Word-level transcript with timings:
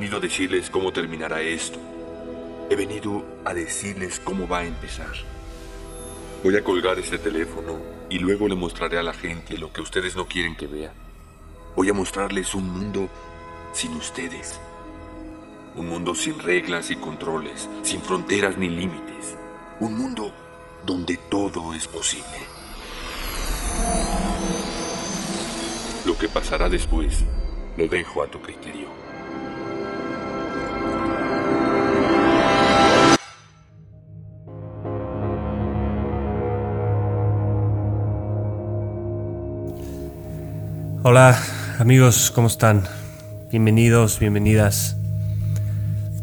venido 0.00 0.16
a 0.16 0.20
decirles 0.20 0.70
cómo 0.70 0.94
terminará 0.94 1.42
esto. 1.42 1.78
He 2.70 2.74
venido 2.74 3.22
a 3.44 3.52
decirles 3.52 4.18
cómo 4.18 4.48
va 4.48 4.60
a 4.60 4.64
empezar. 4.64 5.12
Voy 6.42 6.56
a 6.56 6.64
colgar 6.64 6.98
este 6.98 7.18
teléfono 7.18 7.78
y 8.08 8.18
luego 8.18 8.48
le 8.48 8.54
mostraré 8.54 8.96
a 8.96 9.02
la 9.02 9.12
gente 9.12 9.58
lo 9.58 9.70
que 9.74 9.82
ustedes 9.82 10.16
no 10.16 10.26
quieren 10.26 10.56
que 10.56 10.66
vean. 10.66 10.94
Voy 11.76 11.90
a 11.90 11.92
mostrarles 11.92 12.54
un 12.54 12.70
mundo 12.70 13.10
sin 13.74 13.92
ustedes. 13.92 14.58
Un 15.76 15.90
mundo 15.90 16.14
sin 16.14 16.38
reglas 16.38 16.90
y 16.90 16.96
controles, 16.96 17.68
sin 17.82 18.00
fronteras 18.00 18.56
ni 18.56 18.70
límites. 18.70 19.36
Un 19.80 19.98
mundo 19.98 20.32
donde 20.86 21.18
todo 21.28 21.74
es 21.74 21.86
posible. 21.86 22.38
Lo 26.06 26.16
que 26.16 26.28
pasará 26.30 26.70
después 26.70 27.22
lo 27.76 27.86
dejo 27.86 28.22
a 28.22 28.28
tu 28.28 28.40
criterio. 28.40 29.09
Hola 41.12 41.36
amigos, 41.80 42.30
¿cómo 42.32 42.46
están? 42.46 42.84
Bienvenidos, 43.50 44.20
bienvenidas 44.20 44.96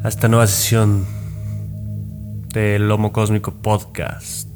a 0.01 0.07
esta 0.07 0.29
nueva 0.29 0.47
sesión 0.47 1.05
del 2.53 2.87
Lomo 2.87 3.11
Cósmico 3.11 3.51
Podcast. 3.51 4.47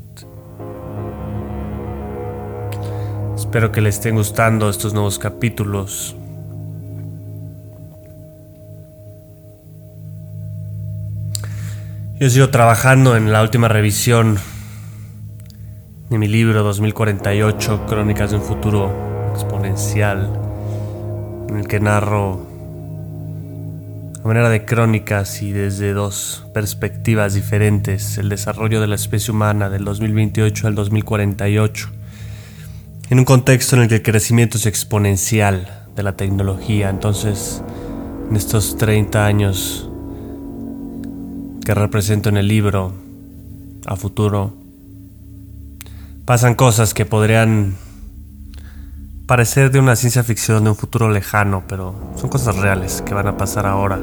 Espero 3.36 3.74
que 3.74 3.82
les 3.82 3.96
estén 3.96 4.16
gustando 4.16 4.70
estos 4.70 4.94
nuevos 4.94 5.20
capítulos. 5.20 6.16
Yo 12.22 12.30
sigo 12.30 12.50
trabajando 12.52 13.18
en 13.18 13.34
la 13.34 13.42
última 13.42 13.68
revisión 13.68 14.40
de 16.09 16.18
mi 16.18 16.30
libro 16.30 16.64
2048, 16.64 17.86
Crónicas 17.86 18.32
de 18.32 18.38
un 18.38 18.44
futuro 18.44 19.11
exponencial, 19.32 20.30
en 21.50 21.58
el 21.58 21.68
que 21.68 21.80
narro 21.80 22.46
a 24.24 24.28
manera 24.28 24.50
de 24.50 24.66
crónicas 24.66 25.42
y 25.42 25.52
desde 25.52 25.94
dos 25.94 26.46
perspectivas 26.54 27.34
diferentes 27.34 28.20
el 28.20 28.30
desarrollo 28.30 28.80
de 28.80 28.88
la 28.88 28.96
especie 28.96 29.34
humana 29.34 29.70
del 29.70 29.84
2028 29.84 30.68
al 30.68 30.76
2048, 30.76 31.90
en 33.09 33.20
un 33.20 33.26
contexto 33.26 33.76
en 33.76 33.84
el 33.84 33.88
que 33.88 33.96
el 33.96 34.04
crecimiento 34.04 34.58
es 34.58 34.68
exponencial 34.68 35.88
de 35.96 36.04
la 36.04 36.14
tecnología. 36.14 36.90
Entonces, 36.90 37.64
en 38.30 38.36
estos 38.36 38.78
30 38.78 39.26
años 39.26 39.90
que 41.66 41.74
represento 41.74 42.30
en 42.30 42.38
el 42.38 42.48
libro 42.48 42.94
a 43.86 43.96
futuro, 43.96 44.54
pasan 46.25 46.56
cosas 46.56 46.94
que 46.94 47.06
podrían 47.06 47.75
parecer 49.31 49.72
de 49.72 49.80
una 49.80 49.96
ciencia 49.96 50.25
ficción 50.25 50.66
de 50.66 50.72
un 50.72 50.75
futuro 50.75 51.09
lejano, 51.09 51.64
pero 51.66 51.96
son 52.18 52.30
cosas 52.30 52.58
reales 52.58 53.02
que 53.02 53.14
van 53.14 53.28
a 53.28 53.38
pasar 53.38 53.66
ahora. 53.66 53.97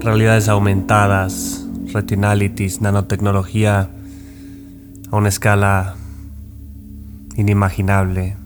Realidades 0.00 0.48
aumentadas, 0.48 1.64
retinalities, 1.92 2.80
nanotecnología 2.80 3.88
a 5.12 5.16
una 5.16 5.28
escala 5.28 5.94
inimaginable. 7.36 8.36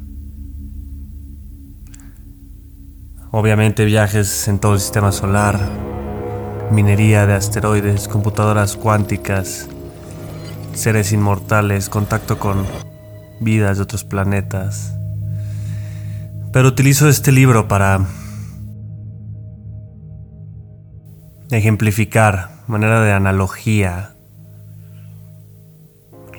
Obviamente 3.31 3.87
viajes 3.87 4.49
en 4.49 4.59
todo 4.59 4.75
el 4.75 4.81
sistema 4.81 5.13
solar, 5.13 5.59
minería 6.71 7.25
de 7.25 7.33
asteroides, 7.33 8.07
computadoras 8.07 8.77
cuánticas, 8.77 9.67
seres 10.75 11.11
inmortales, 11.13 11.89
contacto 11.89 12.39
con 12.39 12.67
vidas 13.41 13.79
de 13.79 13.83
otros 13.83 14.05
planetas. 14.05 14.96
Pero 16.57 16.69
utilizo 16.69 17.07
este 17.07 17.33
libro 17.33 17.69
para 17.69 18.07
ejemplificar, 21.51 22.49
manera 22.67 23.03
de 23.03 23.13
analogía, 23.13 24.15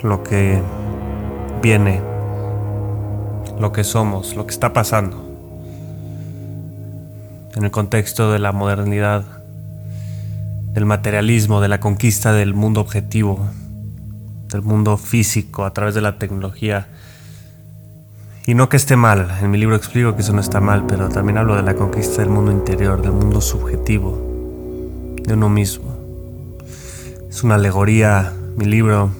lo 0.01 0.23
que 0.23 0.59
viene, 1.61 2.01
lo 3.59 3.71
que 3.71 3.83
somos, 3.83 4.35
lo 4.35 4.47
que 4.47 4.53
está 4.55 4.73
pasando, 4.73 5.23
en 7.53 7.63
el 7.63 7.69
contexto 7.69 8.31
de 8.31 8.39
la 8.39 8.51
modernidad, 8.51 9.23
del 10.73 10.85
materialismo, 10.85 11.61
de 11.61 11.67
la 11.67 11.79
conquista 11.79 12.33
del 12.33 12.55
mundo 12.55 12.81
objetivo, 12.81 13.51
del 14.51 14.63
mundo 14.63 14.97
físico 14.97 15.63
a 15.63 15.73
través 15.73 15.93
de 15.93 16.01
la 16.01 16.17
tecnología 16.17 16.87
y 18.47 18.55
no 18.55 18.69
que 18.69 18.77
esté 18.77 18.95
mal, 18.95 19.29
en 19.41 19.51
mi 19.51 19.57
libro 19.57 19.75
explico 19.75 20.15
que 20.15 20.21
eso 20.21 20.31
no 20.31 20.39
está 20.39 20.61
mal, 20.61 20.85
pero 20.87 21.09
también 21.09 21.37
hablo 21.37 21.57
de 21.57 21.63
la 21.63 21.75
conquista 21.75 22.21
del 22.21 22.29
mundo 22.29 22.49
interior, 22.49 23.01
del 23.01 23.11
mundo 23.11 23.41
subjetivo, 23.41 25.15
de 25.21 25.33
uno 25.33 25.49
mismo. 25.49 25.97
Es 27.29 27.43
una 27.43 27.55
alegoría, 27.55 28.31
mi 28.55 28.63
libro. 28.63 29.11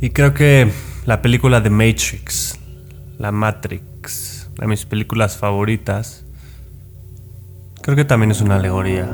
Y 0.00 0.10
creo 0.10 0.34
que 0.34 0.68
la 1.06 1.22
película 1.22 1.62
The 1.62 1.70
Matrix, 1.70 2.58
la 3.18 3.30
Matrix, 3.30 4.50
de 4.58 4.66
mis 4.66 4.84
películas 4.84 5.36
favoritas, 5.36 6.24
creo 7.82 7.94
que 7.94 8.04
también 8.04 8.32
es 8.32 8.40
una 8.40 8.56
alegoría. 8.56 9.08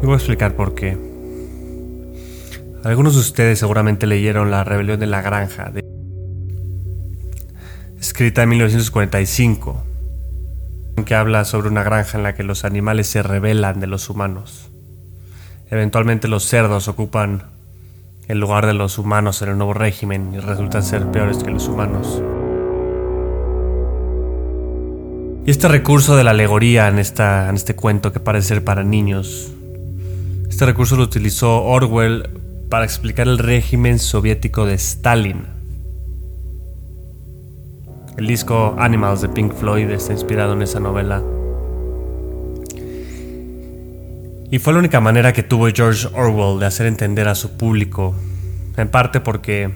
Y 0.00 0.06
voy 0.06 0.12
a 0.12 0.16
explicar 0.18 0.54
por 0.54 0.76
qué. 0.76 1.15
Algunos 2.86 3.14
de 3.14 3.20
ustedes 3.20 3.58
seguramente 3.58 4.06
leyeron 4.06 4.52
La 4.52 4.62
Rebelión 4.62 5.00
de 5.00 5.06
la 5.06 5.20
Granja, 5.20 5.72
escrita 7.98 8.44
en 8.44 8.48
1945, 8.50 9.82
que 11.04 11.14
habla 11.16 11.44
sobre 11.44 11.68
una 11.68 11.82
granja 11.82 12.16
en 12.16 12.22
la 12.22 12.36
que 12.36 12.44
los 12.44 12.64
animales 12.64 13.08
se 13.08 13.24
rebelan 13.24 13.80
de 13.80 13.88
los 13.88 14.08
humanos. 14.08 14.70
Eventualmente 15.68 16.28
los 16.28 16.44
cerdos 16.44 16.86
ocupan 16.86 17.42
el 18.28 18.38
lugar 18.38 18.66
de 18.66 18.74
los 18.74 18.98
humanos 18.98 19.42
en 19.42 19.48
el 19.48 19.58
nuevo 19.58 19.74
régimen 19.74 20.32
y 20.32 20.38
resultan 20.38 20.84
ser 20.84 21.10
peores 21.10 21.42
que 21.42 21.50
los 21.50 21.66
humanos. 21.66 22.22
Y 25.44 25.50
este 25.50 25.66
recurso 25.66 26.14
de 26.14 26.22
la 26.22 26.30
alegoría 26.30 26.86
en, 26.86 27.00
esta, 27.00 27.48
en 27.48 27.56
este 27.56 27.74
cuento 27.74 28.12
que 28.12 28.20
parece 28.20 28.46
ser 28.46 28.62
para 28.62 28.84
niños, 28.84 29.50
este 30.48 30.66
recurso 30.66 30.94
lo 30.94 31.02
utilizó 31.02 31.64
Orwell 31.64 32.45
para 32.68 32.84
explicar 32.84 33.28
el 33.28 33.38
régimen 33.38 33.98
soviético 33.98 34.66
de 34.66 34.74
Stalin. 34.74 35.46
El 38.16 38.26
disco 38.26 38.74
Animals 38.78 39.20
de 39.20 39.28
Pink 39.28 39.52
Floyd 39.52 39.90
está 39.90 40.12
inspirado 40.12 40.54
en 40.54 40.62
esa 40.62 40.80
novela. 40.80 41.22
Y 44.50 44.58
fue 44.58 44.72
la 44.72 44.78
única 44.78 45.00
manera 45.00 45.32
que 45.32 45.42
tuvo 45.42 45.68
George 45.68 46.08
Orwell 46.14 46.58
de 46.58 46.66
hacer 46.66 46.86
entender 46.86 47.28
a 47.28 47.34
su 47.34 47.56
público, 47.56 48.14
en 48.76 48.88
parte 48.88 49.20
porque 49.20 49.70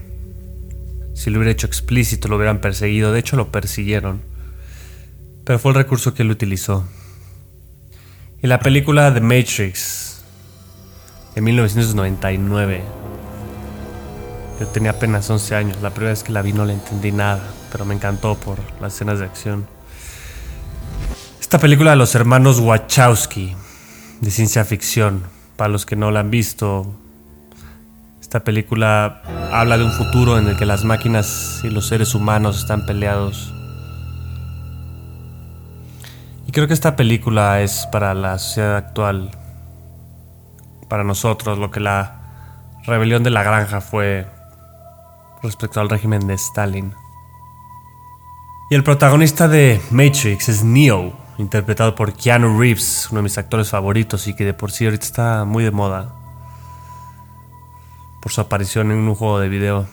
si 1.14 1.31
lo 1.31 1.38
hubiera 1.38 1.53
hecho 1.53 1.67
explícito 1.67 2.29
lo 2.29 2.37
hubieran 2.37 2.61
perseguido, 2.61 3.12
de 3.12 3.20
hecho 3.20 3.37
lo 3.37 3.53
persiguieron, 3.53 4.20
pero 5.44 5.59
fue 5.59 5.73
el 5.73 5.76
recurso 5.76 6.14
que 6.14 6.23
él 6.23 6.31
utilizó. 6.31 6.87
Y 8.43 8.47
la 8.47 8.61
película 8.61 9.12
The 9.12 9.20
Matrix 9.20 10.10
en 11.35 11.44
1999. 11.44 12.82
Yo 14.61 14.67
tenía 14.67 14.91
apenas 14.91 15.29
11 15.29 15.56
años. 15.56 15.82
La 15.82 15.91
primera 15.91 16.11
vez 16.11 16.23
que 16.23 16.32
la 16.32 16.43
vi 16.43 16.53
no 16.53 16.65
le 16.65 16.75
entendí 16.75 17.12
nada, 17.12 17.43
pero 17.73 17.85
me 17.85 17.94
encantó 17.94 18.35
por 18.35 18.59
las 18.81 18.94
escenas 18.94 19.19
de 19.19 19.25
acción. 19.25 19.67
Esta 21.41 21.59
película 21.59 21.91
de 21.91 21.97
los 21.97 22.15
hermanos 22.15 22.61
Wachowski, 22.61 23.56
de 24.21 24.31
ciencia 24.31 24.65
ficción, 24.65 25.23
para 25.56 25.69
los 25.69 25.87
que 25.87 25.97
no 25.97 26.11
la 26.11 26.21
han 26.21 26.31
visto, 26.31 26.94
esta 28.21 28.44
película 28.44 29.23
habla 29.53 29.76
de 29.76 29.85
un 29.85 29.93
futuro 29.93 30.38
en 30.38 30.47
el 30.47 30.56
que 30.56 30.65
las 30.65 30.85
máquinas 30.85 31.61
y 31.65 31.71
los 31.71 31.88
seres 31.88 32.15
humanos 32.15 32.59
están 32.61 32.87
peleados. 32.87 33.53
Y 36.47 36.53
creo 36.53 36.69
que 36.69 36.75
esta 36.75 36.94
película 36.94 37.61
es 37.61 37.88
para 37.91 38.15
la 38.15 38.38
sociedad 38.38 38.76
actual 38.76 39.31
para 40.90 41.04
nosotros 41.04 41.56
lo 41.56 41.70
que 41.70 41.81
la 41.81 42.20
rebelión 42.84 43.22
de 43.22 43.31
la 43.31 43.42
granja 43.42 43.81
fue 43.81 44.26
respecto 45.42 45.81
al 45.81 45.88
régimen 45.88 46.26
de 46.26 46.34
Stalin. 46.34 46.92
Y 48.69 48.75
el 48.75 48.84
protagonista 48.84 49.48
de 49.48 49.81
Matrix 49.90 50.50
es 50.50 50.62
Neo, 50.62 51.12
interpretado 51.38 51.94
por 51.94 52.12
Keanu 52.12 52.58
Reeves, 52.60 53.08
uno 53.10 53.20
de 53.20 53.22
mis 53.22 53.38
actores 53.38 53.70
favoritos 53.70 54.26
y 54.26 54.34
que 54.34 54.44
de 54.44 54.52
por 54.52 54.70
sí 54.70 54.84
ahorita 54.84 55.06
está 55.06 55.44
muy 55.46 55.64
de 55.64 55.70
moda 55.70 56.12
por 58.20 58.32
su 58.32 58.40
aparición 58.40 58.90
en 58.90 58.98
un 58.98 59.14
juego 59.14 59.38
de 59.38 59.48
video. 59.48 59.87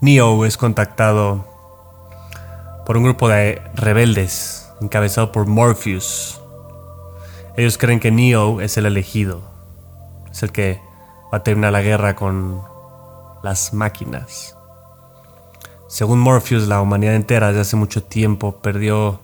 Neo 0.00 0.44
es 0.44 0.56
contactado 0.56 1.46
por 2.84 2.96
un 2.96 3.04
grupo 3.04 3.28
de 3.28 3.62
rebeldes 3.74 4.68
encabezado 4.80 5.32
por 5.32 5.46
Morpheus. 5.46 6.40
Ellos 7.58 7.76
creen 7.76 7.98
que 7.98 8.12
Neo 8.12 8.60
es 8.60 8.76
el 8.76 8.86
elegido, 8.86 9.42
es 10.30 10.44
el 10.44 10.52
que 10.52 10.80
va 11.34 11.38
a 11.38 11.42
terminar 11.42 11.72
la 11.72 11.82
guerra 11.82 12.14
con 12.14 12.62
las 13.42 13.74
máquinas. 13.74 14.56
Según 15.88 16.20
Morpheus, 16.20 16.68
la 16.68 16.80
humanidad 16.80 17.16
entera 17.16 17.48
desde 17.48 17.62
hace 17.62 17.74
mucho 17.74 18.04
tiempo 18.04 18.60
perdió 18.62 19.18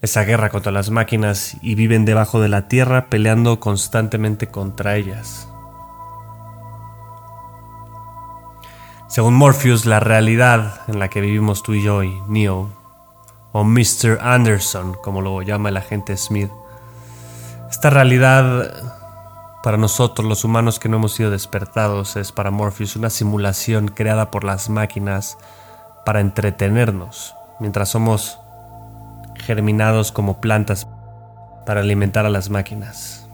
esa 0.00 0.22
guerra 0.22 0.50
contra 0.50 0.70
las 0.70 0.90
máquinas 0.90 1.56
y 1.60 1.74
viven 1.74 2.04
debajo 2.04 2.40
de 2.40 2.48
la 2.48 2.68
tierra 2.68 3.10
peleando 3.10 3.58
constantemente 3.58 4.46
contra 4.46 4.94
ellas. 4.94 5.48
Según 9.08 9.34
Morpheus, 9.34 9.86
la 9.86 9.98
realidad 9.98 10.82
en 10.86 11.00
la 11.00 11.08
que 11.08 11.20
vivimos 11.20 11.64
tú 11.64 11.74
y 11.74 11.82
yo 11.82 12.00
Neo, 12.28 12.70
o 13.50 13.64
Mr. 13.64 14.20
Anderson, 14.20 14.94
como 15.02 15.20
lo 15.20 15.42
llama 15.42 15.70
el 15.70 15.76
agente 15.76 16.16
Smith, 16.16 16.52
esta 17.70 17.88
realidad 17.88 18.74
para 19.62 19.76
nosotros 19.76 20.26
los 20.28 20.44
humanos 20.44 20.78
que 20.78 20.88
no 20.88 20.96
hemos 20.96 21.12
sido 21.12 21.30
despertados 21.30 22.16
es 22.16 22.32
para 22.32 22.50
Morpheus 22.50 22.96
una 22.96 23.10
simulación 23.10 23.88
creada 23.88 24.30
por 24.30 24.42
las 24.42 24.68
máquinas 24.68 25.38
para 26.04 26.20
entretenernos, 26.20 27.34
mientras 27.60 27.90
somos 27.90 28.38
germinados 29.36 30.12
como 30.12 30.40
plantas 30.40 30.86
para 31.64 31.80
alimentar 31.80 32.26
a 32.26 32.30
las 32.30 32.50
máquinas. 32.50 33.28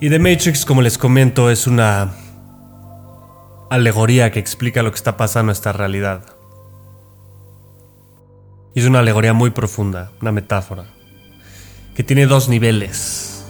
Y 0.00 0.08
The 0.08 0.18
Matrix, 0.18 0.64
como 0.64 0.80
les 0.82 0.96
comento, 0.96 1.50
es 1.50 1.66
una 1.66 2.12
alegoría 3.70 4.30
que 4.30 4.38
explica 4.38 4.82
lo 4.82 4.90
que 4.90 4.96
está 4.96 5.16
pasando 5.16 5.40
en 5.40 5.46
nuestra 5.46 5.72
realidad. 5.72 6.22
Es 8.74 8.86
una 8.86 9.00
alegoría 9.00 9.32
muy 9.32 9.50
profunda, 9.50 10.12
una 10.22 10.30
metáfora, 10.30 10.84
que 11.98 12.04
tiene 12.04 12.26
dos 12.26 12.48
niveles. 12.48 13.44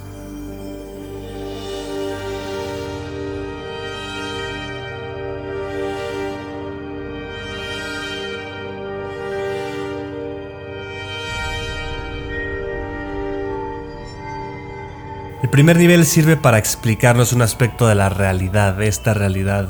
El 15.43 15.51
primer 15.51 15.77
nivel 15.77 16.07
sirve 16.07 16.39
para 16.39 16.57
explicarnos 16.57 17.35
un 17.35 17.43
aspecto 17.43 17.87
de 17.87 17.97
la 17.97 18.09
realidad, 18.09 18.77
de 18.77 18.89
esta 18.89 19.13
realidad, 19.13 19.69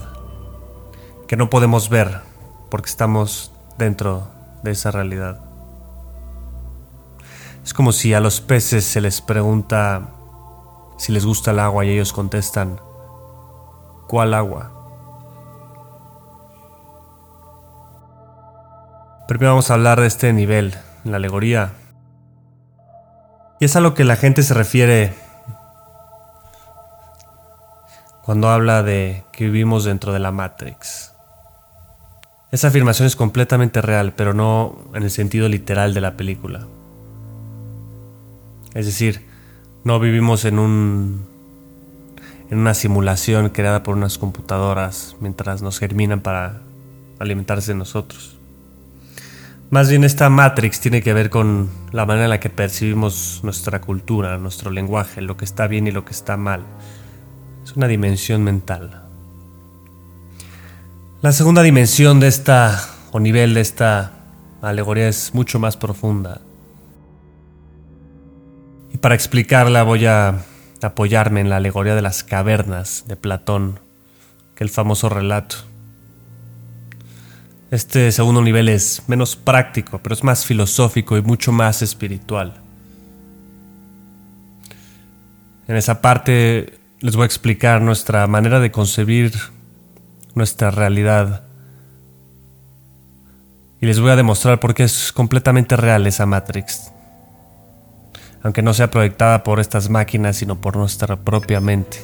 que 1.27 1.37
no 1.37 1.51
podemos 1.51 1.89
ver 1.89 2.21
porque 2.71 2.91
estamos 2.91 3.51
dentro 3.77 4.31
de 4.63 4.71
esa 4.71 4.93
realidad. 4.93 5.48
Es 7.69 7.75
como 7.75 7.93
si 7.93 8.15
a 8.15 8.20
los 8.20 8.41
peces 8.41 8.82
se 8.82 9.03
les 9.03 9.20
pregunta 9.20 10.09
si 10.97 11.12
les 11.12 11.26
gusta 11.26 11.50
el 11.50 11.59
agua 11.59 11.85
y 11.85 11.91
ellos 11.91 12.15
contestan, 12.15 12.81
¿cuál 14.09 14.32
agua? 14.32 14.73
Primero 19.29 19.50
vamos 19.50 19.70
a 19.70 19.75
hablar 19.75 20.00
de 20.00 20.06
este 20.06 20.32
nivel, 20.32 20.76
la 21.05 21.17
alegoría. 21.17 21.75
Y 23.61 23.67
es 23.67 23.76
a 23.76 23.81
lo 23.81 23.93
que 23.93 24.05
la 24.05 24.17
gente 24.17 24.43
se 24.43 24.55
refiere 24.55 25.12
cuando 28.23 28.49
habla 28.49 28.82
de 28.82 29.25
que 29.31 29.44
vivimos 29.44 29.85
dentro 29.85 30.15
de 30.15 30.20
la 30.20 30.32
Matrix. 30.32 31.12
Esa 32.50 32.69
afirmación 32.69 33.05
es 33.05 33.15
completamente 33.15 33.82
real, 33.82 34.15
pero 34.15 34.32
no 34.32 34.75
en 34.94 35.03
el 35.03 35.11
sentido 35.11 35.50
literal 35.50 35.93
de 35.93 36.00
la 36.00 36.17
película. 36.17 36.67
Es 38.75 38.87
decir, 38.87 39.26
no 39.85 39.99
vivimos 40.00 40.44
en 40.44 40.59
un 40.59 41.26
en 42.50 42.59
una 42.59 42.75
simulación 42.75 43.50
creada 43.50 43.82
por 43.82 43.97
unas 43.97 44.19
computadoras 44.19 45.17
mientras 45.20 45.61
nos 45.62 45.79
germinan 45.79 46.20
para 46.20 46.62
alimentarse 47.19 47.73
de 47.73 47.79
nosotros. 47.79 48.37
Más 49.70 49.91
bien 49.91 50.03
esta 50.03 50.31
Matrix 50.31 50.81
tiene 50.81 51.03
que 51.03 51.12
ver 51.12 51.29
con 51.29 51.69
la 51.93 52.06
manera 52.06 52.25
en 52.25 52.31
la 52.31 52.41
que 52.41 52.49
percibimos 52.49 53.41
nuestra 53.43 53.82
cultura, 53.82 54.38
nuestro 54.38 54.70
lenguaje, 54.70 55.20
lo 55.20 55.37
que 55.37 55.44
está 55.44 55.67
bien 55.67 55.87
y 55.87 55.91
lo 55.91 56.06
que 56.06 56.12
está 56.12 56.38
mal. 56.38 56.62
Es 57.65 57.76
una 57.76 57.87
dimensión 57.87 58.43
mental. 58.43 59.03
La 61.20 61.32
segunda 61.32 61.62
dimensión 61.62 62.19
de 62.19 62.29
esta, 62.29 62.82
o 63.11 63.20
nivel 63.20 63.53
de 63.53 63.61
esta 63.61 64.12
alegoría 64.62 65.09
es 65.09 65.35
mucho 65.35 65.59
más 65.59 65.76
profunda. 65.76 66.41
Para 69.00 69.15
explicarla 69.15 69.85
voy 69.85 70.06
a 70.06 70.45
apoyarme 70.83 71.41
en 71.41 71.49
la 71.49 71.56
alegoría 71.56 71.95
de 71.95 72.03
las 72.03 72.25
cavernas 72.25 73.05
de 73.06 73.15
Platón, 73.15 73.79
que 74.56 74.65
el 74.65 74.71
famoso 74.71 75.09
relato. 75.09 75.56
Este 77.71 78.11
segundo 78.11 78.43
nivel 78.43 78.69
es 78.69 79.03
menos 79.06 79.37
práctico, 79.37 79.99
pero 79.99 80.15
es 80.15 80.25
más 80.25 80.45
filosófico 80.45 81.17
y 81.17 81.23
mucho 81.23 81.53
más 81.53 81.81
espiritual. 81.83 82.55
En 85.69 85.77
esa 85.77 86.01
parte 86.01 86.81
les 87.01 87.15
voy 87.15 87.23
a 87.23 87.27
explicar 87.27 87.81
nuestra 87.83 88.27
manera 88.27 88.59
de 88.59 88.73
concebir 88.73 89.33
nuestra 90.35 90.73
realidad. 90.73 91.44
Y 93.81 93.87
les 93.87 94.01
voy 94.01 94.11
a 94.11 94.17
demostrar 94.17 94.58
por 94.58 94.75
qué 94.75 94.82
es 94.82 95.13
completamente 95.13 95.77
real 95.77 96.05
esa 96.06 96.27
Matrix. 96.27 96.91
Aunque 98.43 98.63
no 98.63 98.73
sea 98.75 98.91
proyectada 98.91 99.43
por 99.43 99.61
estas 99.61 99.91
máquinas, 99.91 100.37
sino 100.37 100.61
por 100.61 100.77
nuestra 100.77 101.17
propia 101.17 101.61
mente. 101.61 101.99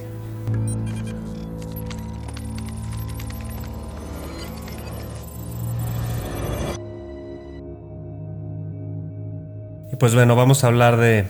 Y 9.93 9.97
pues 9.97 10.15
bueno, 10.15 10.35
vamos 10.35 10.65
a 10.65 10.67
hablar 10.67 10.97
de 10.97 11.27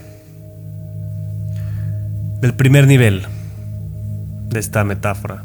del 2.44 2.52
primer 2.52 2.86
nivel 2.86 3.26
de 4.48 4.60
esta 4.60 4.84
metáfora. 4.84 5.44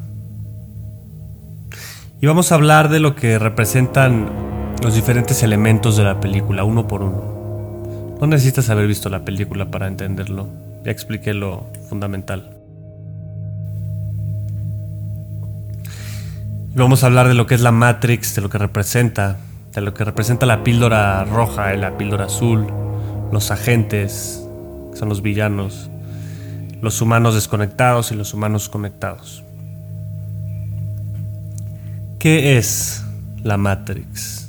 Y 2.19 2.27
vamos 2.27 2.51
a 2.51 2.55
hablar 2.55 2.89
de 2.89 2.99
lo 2.99 3.15
que 3.15 3.39
representan 3.39 4.29
los 4.83 4.95
diferentes 4.95 5.41
elementos 5.41 5.95
de 5.95 6.03
la 6.03 6.19
película, 6.19 6.65
uno 6.65 6.89
por 6.89 7.03
uno. 7.03 7.38
No 8.19 8.27
necesitas 8.27 8.69
haber 8.69 8.85
visto 8.85 9.07
la 9.09 9.23
película 9.23 9.71
para 9.71 9.87
entenderlo. 9.87 10.49
Ya 10.83 10.91
expliqué 10.91 11.33
lo 11.33 11.71
fundamental. 11.87 12.57
Vamos 16.75 17.03
a 17.03 17.07
hablar 17.07 17.29
de 17.29 17.33
lo 17.33 17.47
que 17.47 17.55
es 17.55 17.61
la 17.61 17.71
Matrix, 17.71 18.35
de 18.35 18.41
lo 18.41 18.49
que 18.49 18.57
representa, 18.57 19.37
de 19.73 19.81
lo 19.81 19.93
que 19.93 20.03
representa 20.03 20.45
la 20.45 20.63
píldora 20.63 21.23
roja 21.23 21.73
y 21.73 21.77
la 21.77 21.97
píldora 21.97 22.25
azul, 22.25 22.67
los 23.31 23.51
agentes, 23.51 24.45
que 24.91 24.97
son 24.97 25.09
los 25.09 25.21
villanos, 25.21 25.89
los 26.81 27.01
humanos 27.01 27.35
desconectados 27.35 28.11
y 28.11 28.15
los 28.15 28.33
humanos 28.33 28.69
conectados. 28.69 29.43
¿Qué 32.19 32.57
es 32.57 33.03
la 33.43 33.57
Matrix? 33.57 34.48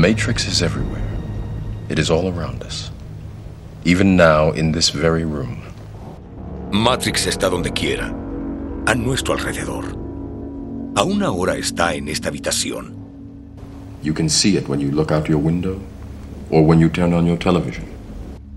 Matrix 0.00 0.46
is 0.46 0.62
everywhere. 0.62 1.08
It 1.88 1.98
is 1.98 2.10
all 2.10 2.28
around 2.28 2.62
us. 2.62 2.90
Even 3.86 4.14
now, 4.14 4.50
in 4.50 4.70
this 4.70 4.90
very 4.90 5.24
room. 5.24 5.62
Matrix 6.70 7.26
está 7.26 7.48
donde 7.48 7.72
quiera, 7.72 8.14
a 8.86 8.94
nuestro 8.94 9.32
alrededor. 9.32 9.96
Aún 10.96 11.22
ahora 11.22 11.56
está 11.56 11.94
en 11.94 12.08
esta 12.08 12.28
habitación. 12.28 12.94
You 14.02 14.12
can 14.12 14.28
see 14.28 14.58
it 14.58 14.68
when 14.68 14.80
you 14.80 14.90
look 14.90 15.10
out 15.12 15.30
your 15.30 15.38
window 15.38 15.80
or 16.50 16.62
when 16.62 16.78
you 16.78 16.90
turn 16.90 17.14
on 17.14 17.24
your 17.26 17.38
television. 17.38 17.86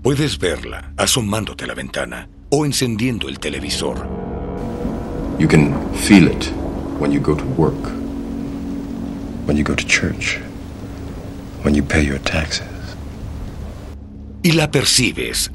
Puedes 0.02 0.38
verla 0.38 0.92
asomándote 0.98 1.64
a 1.64 1.68
la 1.68 1.74
ventana 1.74 2.28
o 2.50 2.66
encendiendo 2.66 3.30
el 3.30 3.38
televisor. 3.38 4.06
You 5.38 5.48
can 5.48 5.72
feel 5.94 6.28
it 6.28 6.52
when 6.98 7.10
you 7.10 7.18
go 7.18 7.34
to 7.34 7.44
work, 7.56 7.82
when 9.46 9.56
you 9.56 9.64
go 9.64 9.74
to 9.74 9.86
church, 9.86 10.38
when 11.62 11.74
you 11.74 11.82
pay 11.82 12.02
your 12.02 12.20
taxes. 12.20 12.66
Y 14.42 14.52
la 14.52 14.70
percibes 14.70 15.50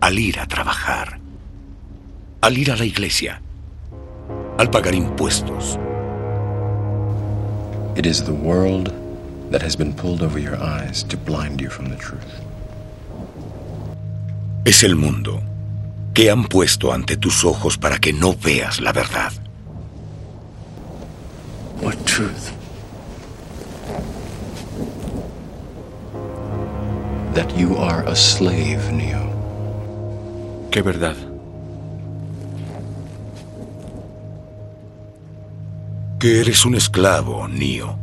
al 0.00 0.18
ir 0.18 0.38
a 0.38 0.46
trabajar, 0.46 1.18
al 2.40 2.58
ir 2.58 2.70
a 2.70 2.76
la 2.76 2.84
iglesia, 2.84 3.40
al 4.58 4.70
pagar 4.70 4.94
impuestos 4.94 5.78
It 7.94 8.06
is 8.06 8.24
the 8.24 8.32
world 8.32 8.90
that 9.50 9.60
has 9.60 9.76
been 9.76 9.92
pulled 9.92 10.22
over 10.22 10.38
your 10.38 10.56
eyes 10.56 11.02
to 11.04 11.16
blind 11.18 11.60
you 11.60 11.68
from 11.68 11.90
the 11.90 11.96
truth. 11.96 12.40
Es 14.64 14.82
el 14.82 14.96
mundo 14.96 15.42
que 16.14 16.30
han 16.30 16.44
puesto 16.44 16.92
ante 16.92 17.18
tus 17.18 17.44
ojos 17.44 17.76
para 17.76 17.98
que 17.98 18.14
no 18.14 18.34
veas 18.34 18.80
la 18.80 18.92
verdad. 18.92 19.32
What 21.82 22.02
truth? 22.06 22.61
That 27.34 27.56
you 27.56 27.76
are 27.76 28.04
a 28.06 28.14
slave, 28.14 28.92
Neo. 28.92 29.32
¿Qué 30.70 30.82
verdad? 30.82 31.16
Que 36.20 36.40
eres 36.40 36.66
un 36.66 36.74
esclavo, 36.74 37.48
Neo. 37.48 37.98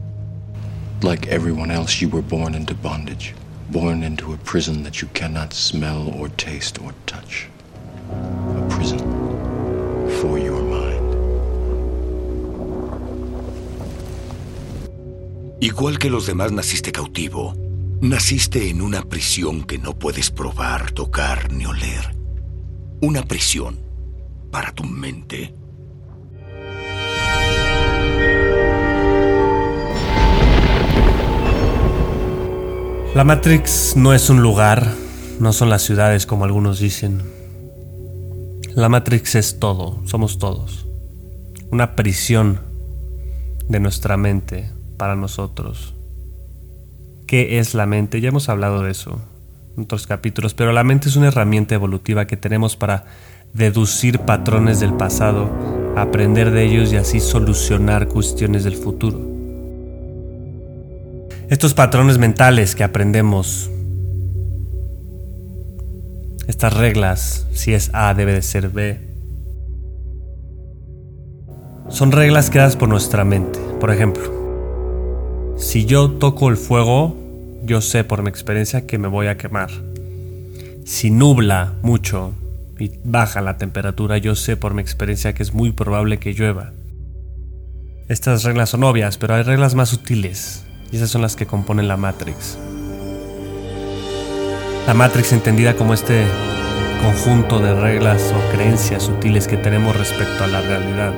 Like 1.04 1.28
everyone 1.28 1.70
else, 1.70 2.02
you 2.02 2.10
were 2.10 2.24
born 2.24 2.56
into 2.56 2.74
bondage, 2.74 3.36
born 3.70 4.02
into 4.02 4.34
a 4.34 4.38
prison 4.38 4.82
that 4.82 5.00
you 5.00 5.08
cannot 5.14 5.54
smell 5.54 6.10
or 6.20 6.30
taste 6.30 6.82
or 6.82 6.92
touch. 7.06 7.48
A 8.10 8.68
prison 8.68 9.00
for 10.20 10.40
your 10.40 10.64
mind. 10.64 11.16
Igual 15.62 16.00
que 16.00 16.10
los 16.10 16.26
demás 16.26 16.52
naciste 16.52 16.92
cautivo, 16.92 17.54
naciste 18.02 18.70
en 18.70 18.82
una 18.82 19.04
prisión 19.04 19.64
que 19.64 19.78
no 19.78 19.98
puedes 19.98 20.32
probar, 20.32 20.92
tocar 20.92 21.52
ni 21.52 21.66
oler. 21.66 22.16
Una 23.02 23.24
prisión 23.24 23.80
para 24.52 24.72
tu 24.72 24.84
mente. 24.84 25.54
La 33.16 33.24
Matrix 33.24 33.96
no 33.96 34.14
es 34.14 34.30
un 34.30 34.42
lugar, 34.42 34.94
no 35.40 35.52
son 35.52 35.70
las 35.70 35.82
ciudades 35.82 36.26
como 36.26 36.46
algunos 36.46 36.80
dicen. 36.80 37.24
La 38.76 38.88
Matrix 38.88 39.36
es 39.36 39.60
todo, 39.60 40.02
somos 40.06 40.38
todos. 40.38 40.88
Una 41.72 41.96
prisión 41.96 42.62
de 43.68 43.80
nuestra 43.80 44.16
mente 44.16 44.72
para 44.98 45.16
nosotros. 45.16 45.96
¿Qué 47.30 47.60
es 47.60 47.76
la 47.76 47.86
mente? 47.86 48.22
Ya 48.22 48.30
hemos 48.30 48.50
hablado 48.50 48.82
de 48.82 48.90
eso 48.90 49.22
en 49.78 49.84
otros 49.84 50.08
capítulos, 50.08 50.56
pero 50.56 50.72
la 50.72 50.84
mente 50.84 51.10
es 51.10 51.16
una 51.16 51.28
herramienta 51.28 51.76
evolutiva 51.76 52.26
que 52.26 52.38
tenemos 52.38 52.76
para 52.76 53.06
deducir 53.54 54.18
patrones 54.22 54.80
del 54.80 54.96
pasado, 54.96 55.48
aprender 55.96 56.50
de 56.50 56.64
ellos 56.64 56.92
y 56.92 56.96
así 56.96 57.20
solucionar 57.20 58.08
cuestiones 58.08 58.64
del 58.64 58.76
futuro. 58.76 59.22
Estos 61.50 61.76
patrones 61.76 62.18
mentales 62.18 62.74
que 62.74 62.84
aprendemos, 62.84 63.70
estas 66.48 66.74
reglas, 66.74 67.46
si 67.54 67.76
es 67.76 67.92
A 67.94 68.16
debe 68.16 68.34
de 68.34 68.42
ser 68.42 68.70
B, 68.70 69.02
son 71.90 72.12
reglas 72.12 72.50
creadas 72.50 72.76
por 72.76 72.90
nuestra 72.90 73.24
mente. 73.24 73.60
Por 73.80 73.92
ejemplo, 73.92 74.39
si 75.60 75.86
yo 75.86 76.10
toco 76.10 76.50
el 76.50 76.58
fuego, 76.58 77.16
yo 77.64 77.82
sé 77.82 78.04
por 78.04 78.24
mi 78.24 78.30
experiencia 78.30 78.88
que 78.88 78.98
me 78.98 79.08
voy 79.08 79.28
a 79.28 79.38
quemar. 79.38 79.70
Si 80.86 81.12
nubla 81.12 81.74
mucho 81.84 82.34
y 82.80 82.92
baja 83.04 83.42
la 83.42 83.58
temperatura, 83.58 84.18
yo 84.18 84.36
sé 84.36 84.58
por 84.58 84.74
mi 84.74 84.82
experiencia 84.82 85.34
que 85.34 85.44
es 85.44 85.54
muy 85.54 85.72
probable 85.72 86.18
que 86.18 86.34
llueva. 86.34 86.72
Estas 88.08 88.44
reglas 88.44 88.70
son 88.70 88.84
obvias, 88.84 89.18
pero 89.18 89.36
hay 89.36 89.44
reglas 89.44 89.76
más 89.76 89.90
sutiles 89.90 90.66
y 90.92 90.96
esas 90.96 91.12
son 91.12 91.22
las 91.22 91.36
que 91.36 91.46
componen 91.46 91.88
la 91.88 91.98
Matrix. 91.98 92.58
La 94.88 94.94
Matrix 94.94 95.34
entendida 95.34 95.76
como 95.76 95.94
este 95.94 96.26
conjunto 97.04 97.60
de 97.60 97.80
reglas 97.80 98.34
o 98.34 98.52
creencias 98.56 99.04
sutiles 99.04 99.48
que 99.48 99.58
tenemos 99.58 99.96
respecto 99.96 100.44
a 100.44 100.48
la 100.48 100.62
realidad, 100.62 101.14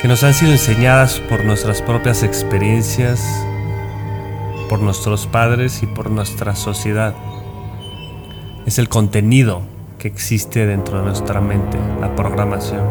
que 0.00 0.06
nos 0.06 0.22
han 0.22 0.32
sido 0.32 0.52
enseñadas 0.52 1.18
por 1.18 1.44
nuestras 1.44 1.82
propias 1.82 2.22
experiencias, 2.22 3.20
por 4.68 4.80
nuestros 4.80 5.26
padres 5.26 5.82
y 5.82 5.86
por 5.86 6.08
nuestra 6.10 6.54
sociedad. 6.54 7.14
Es 8.64 8.78
el 8.78 8.88
contenido 8.88 9.62
que 9.98 10.06
existe 10.06 10.66
dentro 10.66 10.98
de 10.98 11.04
nuestra 11.04 11.40
mente, 11.40 11.78
la 12.00 12.14
programación. 12.14 12.84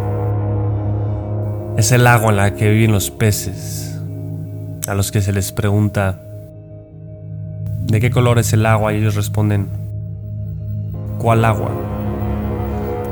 Es 1.78 1.94
el 1.94 2.06
agua 2.08 2.32
en 2.32 2.38
la 2.38 2.56
que 2.56 2.70
viven 2.72 2.92
los 2.92 3.10
peces, 3.10 3.98
a 4.88 4.94
los 4.94 5.12
que 5.12 5.22
se 5.22 5.32
les 5.32 5.54
pregunta 5.54 6.22
de 7.84 8.02
qué 8.02 8.12
color 8.12 8.38
es 8.38 8.52
el 8.52 8.66
agua 8.66 8.92
y 8.92 8.98
ellos 8.98 9.16
responden, 9.16 9.70
¿cuál 11.20 11.46
agua? 11.46 11.72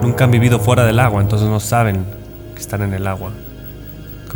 Nunca 0.02 0.26
han 0.26 0.32
vivido 0.32 0.60
fuera 0.60 0.84
del 0.84 1.00
agua, 1.00 1.22
entonces 1.22 1.48
no 1.48 1.62
saben 1.62 2.04
que 2.56 2.62
están 2.62 2.82
en 2.82 2.94
el 2.94 3.08
agua. 3.08 3.32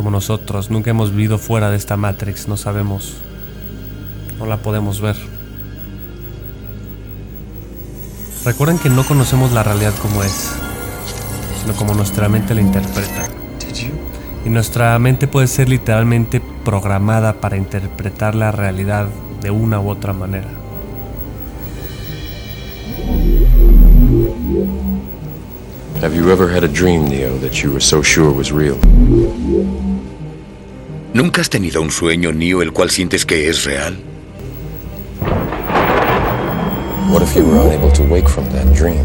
Como 0.00 0.10
nosotros, 0.10 0.70
nunca 0.70 0.88
hemos 0.88 1.10
vivido 1.10 1.36
fuera 1.36 1.70
de 1.70 1.76
esta 1.76 1.98
Matrix, 1.98 2.48
no 2.48 2.56
sabemos, 2.56 3.18
no 4.38 4.46
la 4.46 4.56
podemos 4.56 4.98
ver. 5.02 5.14
Recuerden 8.46 8.78
que 8.78 8.88
no 8.88 9.04
conocemos 9.04 9.52
la 9.52 9.62
realidad 9.62 9.92
como 10.00 10.22
es, 10.22 10.52
sino 11.60 11.74
como 11.74 11.92
nuestra 11.92 12.30
mente 12.30 12.54
la 12.54 12.62
interpreta. 12.62 13.28
Y 14.46 14.48
nuestra 14.48 14.98
mente 14.98 15.28
puede 15.28 15.48
ser 15.48 15.68
literalmente 15.68 16.40
programada 16.64 17.34
para 17.34 17.58
interpretar 17.58 18.34
la 18.34 18.52
realidad 18.52 19.06
de 19.42 19.50
una 19.50 19.80
u 19.80 19.90
otra 19.90 20.14
manera. 20.14 20.48
Have 26.00 26.14
you 26.14 26.32
ever 26.32 26.48
had 26.48 26.64
a 26.64 26.68
dream, 26.68 27.06
Neo, 27.06 27.36
that 27.40 27.62
you 27.62 27.70
were 27.70 27.80
so 27.80 28.00
sure 28.00 28.32
was 28.32 28.50
real? 28.50 28.78
¿Nunca 31.12 31.40
has 31.40 31.50
tenido 31.50 31.82
un 31.82 31.90
sueño, 31.90 32.32
Neo, 32.32 32.62
el 32.62 32.72
cual 32.72 32.88
sientes 32.88 33.26
que 33.26 33.48
es 33.48 33.64
real? 33.64 33.98
What 37.10 37.22
if 37.22 37.34
you 37.34 37.44
were 37.44 37.58
unable 37.58 37.90
to 37.92 38.04
wake 38.04 38.28
from 38.28 38.48
that 38.50 38.72
dream? 38.72 39.04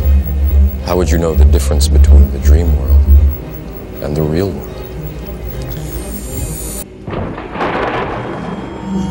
How 0.85 0.95
would 0.95 1.09
you 1.09 1.17
know 1.17 1.33
the 1.33 1.45
difference 1.45 1.89
between 1.89 2.31
the 2.31 2.37
dream 2.47 2.67
world 2.77 3.01
and 4.03 4.15
the 4.15 4.21
real 4.21 4.51
world? 4.51 4.75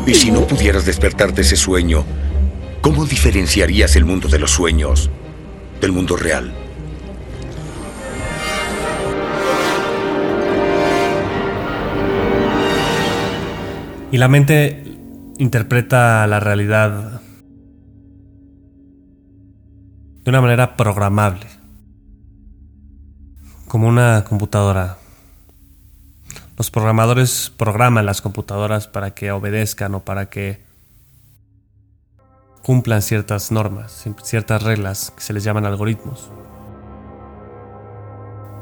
Y 0.07 0.13
si 0.13 0.31
no 0.31 0.47
pudieras 0.47 0.85
despertar 0.85 1.33
de 1.33 1.41
ese 1.41 1.57
sueño, 1.57 2.05
¿cómo 2.79 3.05
diferenciarías 3.05 3.97
el 3.97 4.05
mundo 4.05 4.29
de 4.29 4.39
los 4.39 4.51
sueños 4.51 5.09
del 5.81 5.91
mundo 5.91 6.15
real? 6.15 6.64
Y 14.11 14.17
la 14.17 14.27
mente 14.27 14.83
interpreta 15.37 16.25
la 16.27 16.39
realidad 16.39 17.21
de 20.23 20.29
una 20.29 20.41
manera 20.41 20.75
programable, 20.77 21.45
como 23.67 23.87
una 23.87 24.23
computadora. 24.23 24.97
Los 26.57 26.71
programadores 26.71 27.51
programan 27.55 28.05
las 28.05 28.21
computadoras 28.21 28.87
para 28.87 29.13
que 29.13 29.31
obedezcan 29.31 29.93
o 29.95 29.99
para 30.05 30.29
que 30.29 30.63
cumplan 32.63 33.01
ciertas 33.01 33.51
normas, 33.51 34.05
ciertas 34.23 34.63
reglas 34.63 35.11
que 35.11 35.21
se 35.21 35.33
les 35.33 35.43
llaman 35.43 35.65
algoritmos. 35.65 36.31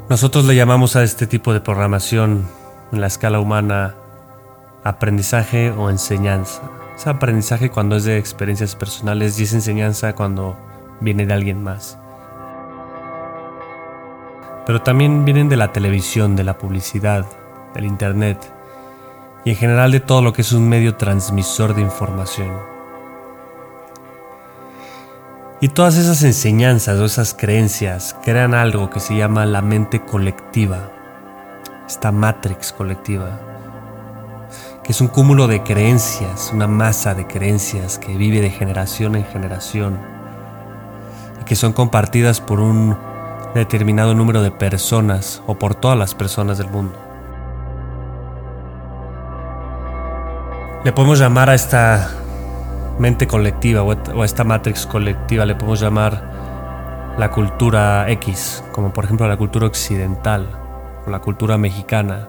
Nosotros 0.09 0.45
le 0.45 0.55
llamamos 0.55 0.95
a 0.95 1.03
este 1.03 1.27
tipo 1.27 1.53
de 1.53 1.61
programación 1.61 2.45
en 2.91 2.99
la 2.99 3.07
escala 3.07 3.39
humana 3.39 3.95
aprendizaje 4.83 5.71
o 5.71 5.89
enseñanza. 5.89 6.61
Es 6.95 7.07
aprendizaje 7.07 7.69
cuando 7.69 7.95
es 7.95 8.03
de 8.03 8.17
experiencias 8.17 8.75
personales 8.75 9.39
y 9.39 9.43
es 9.43 9.53
enseñanza 9.53 10.13
cuando 10.13 10.57
viene 10.99 11.25
de 11.25 11.33
alguien 11.33 11.63
más. 11.63 11.97
Pero 14.65 14.81
también 14.81 15.25
vienen 15.25 15.49
de 15.49 15.57
la 15.57 15.71
televisión, 15.71 16.35
de 16.35 16.43
la 16.43 16.57
publicidad, 16.57 17.25
del 17.73 17.85
Internet 17.85 18.37
y 19.45 19.51
en 19.51 19.55
general 19.55 19.91
de 19.91 19.99
todo 19.99 20.21
lo 20.21 20.33
que 20.33 20.41
es 20.41 20.51
un 20.53 20.69
medio 20.69 20.95
transmisor 20.95 21.75
de 21.75 21.81
información. 21.81 22.51
Y 25.59 25.69
todas 25.69 25.97
esas 25.97 26.23
enseñanzas 26.23 26.99
o 26.99 27.05
esas 27.05 27.33
creencias 27.33 28.15
crean 28.23 28.53
algo 28.53 28.89
que 28.89 28.99
se 28.99 29.15
llama 29.15 29.45
la 29.45 29.61
mente 29.61 30.01
colectiva, 30.01 30.91
esta 31.87 32.11
matrix 32.11 32.73
colectiva, 32.73 33.52
que 34.83 34.91
es 34.91 34.99
un 34.99 35.07
cúmulo 35.07 35.47
de 35.47 35.63
creencias, 35.63 36.51
una 36.53 36.67
masa 36.67 37.15
de 37.15 37.25
creencias 37.25 37.97
que 37.97 38.15
vive 38.17 38.41
de 38.41 38.49
generación 38.49 39.15
en 39.15 39.25
generación 39.25 39.97
y 41.41 41.45
que 41.45 41.55
son 41.55 41.71
compartidas 41.71 42.41
por 42.41 42.59
un 42.59 42.97
determinado 43.55 44.13
número 44.13 44.41
de 44.41 44.51
personas 44.51 45.41
o 45.47 45.57
por 45.57 45.75
todas 45.75 45.97
las 45.97 46.15
personas 46.15 46.57
del 46.57 46.69
mundo. 46.69 46.97
Le 50.83 50.91
podemos 50.91 51.17
llamar 51.17 51.49
a 51.49 51.53
esta 51.53 52.09
mente 52.99 53.25
colectiva 53.25 53.83
o 53.83 54.21
a 54.21 54.25
esta 54.25 54.43
matrix 54.43 54.85
colectiva, 54.85 55.45
le 55.45 55.55
podemos 55.55 55.79
llamar 55.79 57.13
la 57.17 57.31
cultura 57.31 58.09
X, 58.09 58.63
como 58.73 58.91
por 58.91 59.05
ejemplo 59.05 59.27
la 59.27 59.37
cultura 59.37 59.67
occidental 59.67 60.49
o 61.05 61.09
la 61.09 61.19
cultura 61.19 61.57
mexicana. 61.57 62.27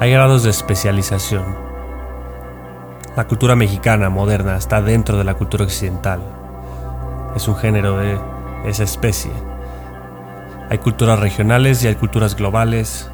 Hay 0.00 0.10
grados 0.10 0.42
de 0.42 0.50
especialización. 0.50 1.44
La 3.16 3.28
cultura 3.28 3.54
mexicana 3.54 4.10
moderna 4.10 4.56
está 4.56 4.82
dentro 4.82 5.16
de 5.16 5.22
la 5.22 5.34
cultura 5.34 5.64
occidental. 5.64 6.20
Es 7.36 7.46
un 7.46 7.54
género 7.54 7.98
de 7.98 8.18
esa 8.64 8.82
especie. 8.82 9.30
Hay 10.68 10.78
culturas 10.78 11.20
regionales 11.20 11.84
y 11.84 11.86
hay 11.86 11.94
culturas 11.94 12.34
globales. 12.34 13.08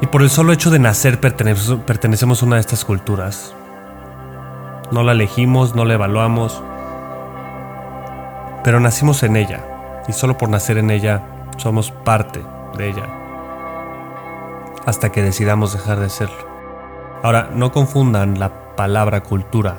Y 0.00 0.06
por 0.06 0.22
el 0.22 0.30
solo 0.30 0.54
hecho 0.54 0.70
de 0.70 0.78
nacer 0.78 1.20
pertenecemos 1.20 2.42
a 2.42 2.46
una 2.46 2.56
de 2.56 2.60
estas 2.62 2.86
culturas. 2.86 3.54
No 4.90 5.02
la 5.02 5.12
elegimos, 5.12 5.74
no 5.74 5.84
la 5.84 5.94
evaluamos, 5.94 6.62
pero 8.64 8.80
nacimos 8.80 9.22
en 9.22 9.36
ella. 9.36 9.60
Y 10.08 10.14
solo 10.14 10.38
por 10.38 10.48
nacer 10.48 10.78
en 10.78 10.90
ella 10.90 11.20
somos 11.58 11.90
parte 11.90 12.42
de 12.78 12.88
ella. 12.88 13.21
Hasta 14.86 15.12
que 15.12 15.22
decidamos 15.22 15.72
dejar 15.72 16.00
de 16.00 16.10
serlo. 16.10 16.46
Ahora, 17.22 17.50
no 17.52 17.70
confundan 17.70 18.38
la 18.38 18.74
palabra 18.74 19.22
cultura 19.22 19.76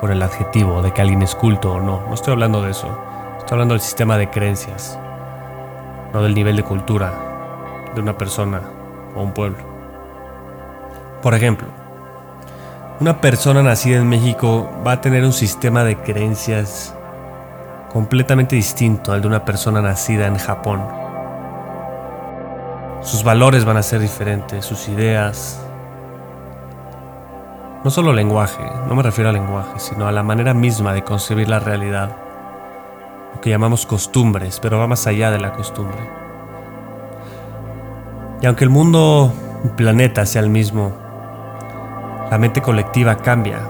con 0.00 0.10
el 0.10 0.22
adjetivo 0.22 0.82
de 0.82 0.92
que 0.92 1.00
alguien 1.00 1.22
es 1.22 1.34
culto 1.34 1.72
o 1.72 1.80
no. 1.80 2.02
No 2.06 2.14
estoy 2.14 2.32
hablando 2.32 2.62
de 2.62 2.70
eso. 2.70 2.88
Estoy 3.38 3.56
hablando 3.56 3.74
del 3.74 3.80
sistema 3.80 4.18
de 4.18 4.30
creencias, 4.30 4.98
no 6.12 6.22
del 6.22 6.34
nivel 6.34 6.56
de 6.56 6.62
cultura 6.62 7.12
de 7.94 8.00
una 8.00 8.16
persona 8.16 8.62
o 9.14 9.22
un 9.22 9.32
pueblo. 9.32 9.58
Por 11.22 11.34
ejemplo, 11.34 11.66
una 13.00 13.20
persona 13.20 13.62
nacida 13.62 13.96
en 13.96 14.08
México 14.08 14.68
va 14.86 14.92
a 14.92 15.00
tener 15.00 15.24
un 15.24 15.32
sistema 15.32 15.84
de 15.84 15.96
creencias 15.96 16.94
completamente 17.92 18.56
distinto 18.56 19.12
al 19.12 19.22
de 19.22 19.28
una 19.28 19.44
persona 19.44 19.80
nacida 19.80 20.26
en 20.26 20.36
Japón. 20.36 21.09
Sus 23.02 23.24
valores 23.24 23.64
van 23.64 23.78
a 23.78 23.82
ser 23.82 24.00
diferentes, 24.00 24.64
sus 24.64 24.88
ideas. 24.88 25.58
No 27.82 27.90
solo 27.90 28.12
lenguaje, 28.12 28.62
no 28.86 28.94
me 28.94 29.02
refiero 29.02 29.30
al 29.30 29.36
lenguaje, 29.36 29.78
sino 29.78 30.06
a 30.06 30.12
la 30.12 30.22
manera 30.22 30.52
misma 30.52 30.92
de 30.92 31.02
concebir 31.02 31.48
la 31.48 31.60
realidad. 31.60 32.14
Lo 33.34 33.40
que 33.40 33.48
llamamos 33.48 33.86
costumbres, 33.86 34.60
pero 34.60 34.78
va 34.78 34.86
más 34.86 35.06
allá 35.06 35.30
de 35.30 35.40
la 35.40 35.52
costumbre. 35.54 35.98
Y 38.42 38.46
aunque 38.46 38.64
el 38.64 38.70
mundo, 38.70 39.32
el 39.64 39.70
planeta 39.70 40.26
sea 40.26 40.42
el 40.42 40.50
mismo, 40.50 40.92
la 42.30 42.36
mente 42.36 42.60
colectiva 42.60 43.16
cambia 43.16 43.60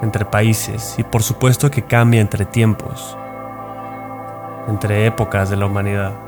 entre 0.00 0.24
países 0.24 0.94
y 0.98 1.02
por 1.02 1.22
supuesto 1.22 1.70
que 1.70 1.82
cambia 1.82 2.22
entre 2.22 2.46
tiempos, 2.46 3.16
entre 4.68 5.04
épocas 5.06 5.50
de 5.50 5.56
la 5.56 5.66
humanidad. 5.66 6.23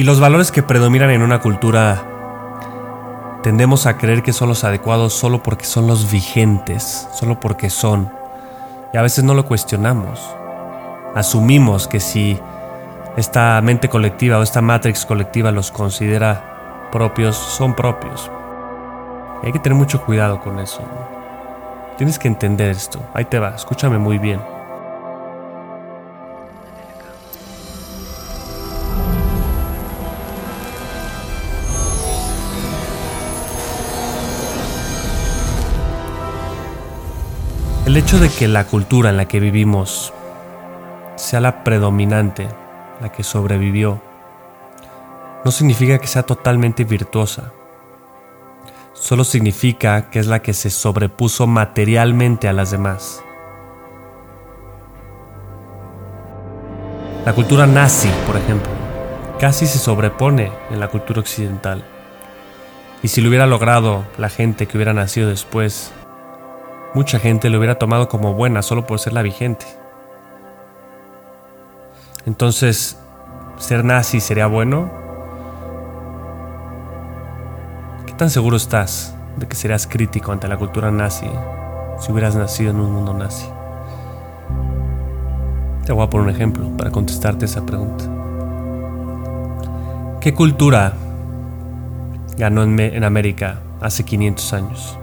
Y 0.00 0.02
los 0.02 0.18
valores 0.18 0.50
que 0.50 0.62
predominan 0.62 1.10
en 1.10 1.20
una 1.20 1.40
cultura 1.42 2.02
tendemos 3.42 3.84
a 3.84 3.98
creer 3.98 4.22
que 4.22 4.32
son 4.32 4.48
los 4.48 4.64
adecuados 4.64 5.12
solo 5.12 5.42
porque 5.42 5.66
son 5.66 5.86
los 5.86 6.10
vigentes, 6.10 7.06
solo 7.12 7.38
porque 7.38 7.68
son. 7.68 8.10
Y 8.94 8.96
a 8.96 9.02
veces 9.02 9.24
no 9.24 9.34
lo 9.34 9.44
cuestionamos. 9.44 10.18
Asumimos 11.14 11.86
que 11.86 12.00
si 12.00 12.40
esta 13.18 13.60
mente 13.60 13.90
colectiva 13.90 14.38
o 14.38 14.42
esta 14.42 14.62
matrix 14.62 15.04
colectiva 15.04 15.52
los 15.52 15.70
considera 15.70 16.88
propios, 16.90 17.36
son 17.36 17.74
propios. 17.74 18.30
hay 19.42 19.52
que 19.52 19.58
tener 19.58 19.76
mucho 19.76 20.00
cuidado 20.00 20.40
con 20.40 20.60
eso. 20.60 20.80
Tienes 21.98 22.18
que 22.18 22.28
entender 22.28 22.70
esto. 22.70 23.00
Ahí 23.12 23.26
te 23.26 23.38
va, 23.38 23.50
escúchame 23.50 23.98
muy 23.98 24.16
bien. 24.16 24.40
El 37.90 37.96
hecho 37.96 38.20
de 38.20 38.28
que 38.28 38.46
la 38.46 38.68
cultura 38.68 39.10
en 39.10 39.16
la 39.16 39.26
que 39.26 39.40
vivimos 39.40 40.12
sea 41.16 41.40
la 41.40 41.64
predominante 41.64 42.46
la 43.00 43.10
que 43.10 43.24
sobrevivió, 43.24 44.00
no 45.44 45.50
significa 45.50 45.98
que 45.98 46.06
sea 46.06 46.22
totalmente 46.22 46.84
virtuosa. 46.84 47.50
Solo 48.92 49.24
significa 49.24 50.08
que 50.08 50.20
es 50.20 50.28
la 50.28 50.40
que 50.40 50.52
se 50.52 50.70
sobrepuso 50.70 51.48
materialmente 51.48 52.46
a 52.46 52.52
las 52.52 52.70
demás. 52.70 53.24
La 57.26 57.32
cultura 57.32 57.66
nazi, 57.66 58.08
por 58.24 58.36
ejemplo, 58.36 58.70
casi 59.40 59.66
se 59.66 59.80
sobrepone 59.80 60.52
en 60.70 60.78
la 60.78 60.86
cultura 60.86 61.18
occidental. 61.18 61.84
Y 63.02 63.08
si 63.08 63.20
lo 63.20 63.30
hubiera 63.30 63.48
logrado 63.48 64.04
la 64.16 64.28
gente 64.28 64.68
que 64.68 64.78
hubiera 64.78 64.94
nacido 64.94 65.28
después, 65.28 65.92
mucha 66.94 67.18
gente 67.18 67.50
lo 67.50 67.58
hubiera 67.58 67.76
tomado 67.76 68.08
como 68.08 68.34
buena 68.34 68.62
solo 68.62 68.86
por 68.86 68.98
ser 68.98 69.12
la 69.12 69.22
vigente. 69.22 69.66
Entonces, 72.26 72.98
¿ser 73.58 73.84
nazi 73.84 74.20
sería 74.20 74.46
bueno? 74.46 74.90
¿Qué 78.06 78.12
tan 78.14 78.30
seguro 78.30 78.56
estás 78.56 79.14
de 79.36 79.46
que 79.46 79.56
serías 79.56 79.86
crítico 79.86 80.32
ante 80.32 80.48
la 80.48 80.56
cultura 80.56 80.90
nazi 80.90 81.26
si 81.98 82.12
hubieras 82.12 82.34
nacido 82.34 82.70
en 82.70 82.80
un 82.80 82.92
mundo 82.92 83.14
nazi? 83.14 83.46
Te 85.84 85.92
voy 85.92 86.04
a 86.04 86.10
poner 86.10 86.28
un 86.28 86.34
ejemplo 86.34 86.68
para 86.76 86.90
contestarte 86.90 87.46
esa 87.46 87.64
pregunta. 87.64 88.04
¿Qué 90.20 90.34
cultura 90.34 90.92
ganó 92.36 92.62
en, 92.62 92.78
en 92.78 93.04
América 93.04 93.60
hace 93.80 94.04
500 94.04 94.52
años? 94.52 94.99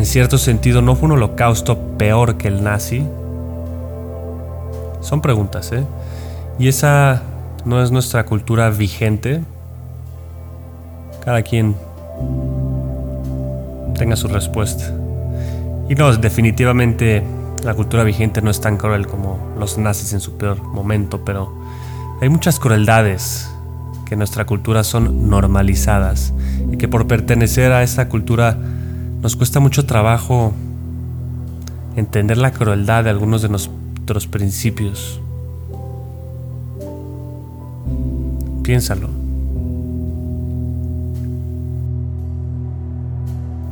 En 0.00 0.06
cierto 0.06 0.38
sentido, 0.38 0.80
¿no 0.80 0.96
fue 0.96 1.08
un 1.08 1.12
holocausto 1.12 1.78
peor 1.98 2.38
que 2.38 2.48
el 2.48 2.64
nazi? 2.64 3.06
Son 5.02 5.20
preguntas, 5.20 5.72
¿eh? 5.72 5.84
Y 6.58 6.68
esa 6.68 7.20
no 7.66 7.82
es 7.82 7.90
nuestra 7.90 8.24
cultura 8.24 8.70
vigente. 8.70 9.42
Cada 11.22 11.42
quien 11.42 11.76
tenga 13.98 14.16
su 14.16 14.28
respuesta. 14.28 14.90
Y 15.90 15.94
no, 15.96 16.10
definitivamente 16.16 17.22
la 17.62 17.74
cultura 17.74 18.02
vigente 18.02 18.40
no 18.40 18.50
es 18.50 18.58
tan 18.58 18.78
cruel 18.78 19.06
como 19.06 19.52
los 19.58 19.76
nazis 19.76 20.14
en 20.14 20.20
su 20.20 20.38
peor 20.38 20.62
momento, 20.62 21.26
pero 21.26 21.52
hay 22.22 22.30
muchas 22.30 22.58
crueldades 22.58 23.50
que 24.06 24.14
en 24.14 24.20
nuestra 24.20 24.46
cultura 24.46 24.82
son 24.82 25.28
normalizadas 25.28 26.32
y 26.72 26.78
que 26.78 26.88
por 26.88 27.06
pertenecer 27.06 27.70
a 27.72 27.82
esta 27.82 28.08
cultura 28.08 28.56
nos 29.22 29.36
cuesta 29.36 29.60
mucho 29.60 29.84
trabajo 29.84 30.54
entender 31.96 32.38
la 32.38 32.52
crueldad 32.52 33.04
de 33.04 33.10
algunos 33.10 33.42
de, 33.42 33.48
nuestros 33.48 34.26
principios. 34.26 35.20
Piénsalo. 38.62 39.08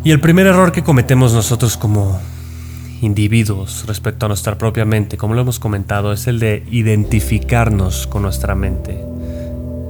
Y 0.05 0.11
el 0.11 0.21
primer 0.21 0.47
error 0.47 0.73
que 0.73 0.83
cometemos 0.83 1.33
nosotros 1.33 1.77
como 1.77 2.19
individuos 3.01 3.85
respecto 3.87 4.27
a 4.27 4.29
nuestra 4.29 4.59
propia 4.59 4.85
mente, 4.85 5.17
como 5.17 5.35
lo 5.35 5.43
hemos 5.43 5.59
comentado, 5.59 6.13
es 6.13 6.27
el 6.27 6.39
de 6.39 6.65
identificarnos 6.71 8.07
con 8.07 8.23
nuestra 8.23 8.55
mente. 8.55 9.05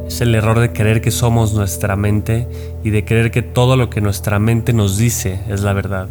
Es 0.08 0.22
el 0.22 0.34
error 0.34 0.58
de 0.58 0.72
creer 0.72 1.02
que 1.02 1.10
somos 1.10 1.52
nuestra 1.52 1.94
mente 1.94 2.48
y 2.82 2.88
de 2.88 3.04
creer 3.04 3.30
que 3.30 3.42
todo 3.42 3.76
lo 3.76 3.90
que 3.90 4.00
nuestra 4.00 4.38
mente 4.38 4.72
nos 4.72 4.96
dice 4.96 5.38
es 5.48 5.60
la 5.60 5.74
verdad. 5.74 6.08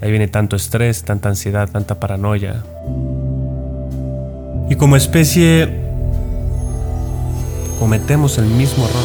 Ahí 0.00 0.10
viene 0.10 0.28
tanto 0.28 0.54
estrés, 0.54 1.02
tanta 1.02 1.28
ansiedad, 1.28 1.68
tanta 1.68 1.98
paranoia. 1.98 2.62
Y 4.70 4.76
como 4.76 4.94
especie 4.94 5.68
cometemos 7.80 8.38
el 8.38 8.46
mismo 8.46 8.84
error. 8.84 9.02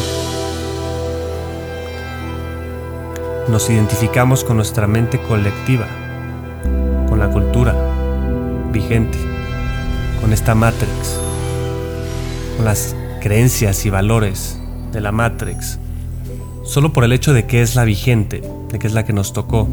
Nos 3.48 3.68
identificamos 3.70 4.44
con 4.44 4.56
nuestra 4.56 4.86
mente 4.86 5.20
colectiva, 5.20 5.86
con 7.08 7.18
la 7.18 7.28
cultura 7.28 7.74
vigente, 8.72 9.18
con 10.20 10.32
esta 10.32 10.54
Matrix, 10.54 11.18
con 12.56 12.64
las 12.64 12.94
creencias 13.20 13.86
y 13.86 13.90
valores 13.90 14.58
de 14.92 15.00
la 15.00 15.12
Matrix, 15.12 15.78
solo 16.64 16.92
por 16.92 17.04
el 17.04 17.12
hecho 17.12 17.32
de 17.32 17.46
que 17.46 17.62
es 17.62 17.76
la 17.76 17.84
vigente, 17.84 18.42
de 18.72 18.78
que 18.78 18.86
es 18.86 18.94
la 18.94 19.04
que 19.04 19.12
nos 19.12 19.32
tocó, 19.32 19.68